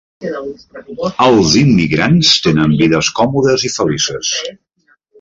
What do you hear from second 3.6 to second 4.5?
i felices.